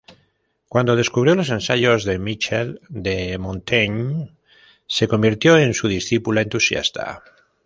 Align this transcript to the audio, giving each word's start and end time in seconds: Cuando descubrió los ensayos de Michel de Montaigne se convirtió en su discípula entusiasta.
Cuando 0.67 0.95
descubrió 0.95 1.35
los 1.35 1.49
ensayos 1.51 2.05
de 2.05 2.17
Michel 2.17 2.81
de 2.89 3.37
Montaigne 3.37 4.33
se 4.87 5.07
convirtió 5.07 5.59
en 5.59 5.75
su 5.75 5.87
discípula 5.87 6.41
entusiasta. 6.41 7.21